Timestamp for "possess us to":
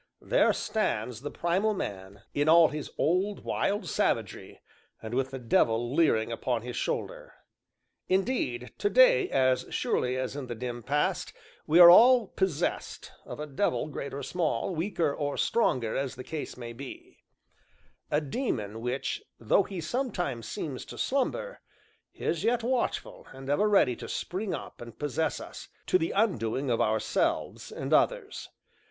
24.97-25.99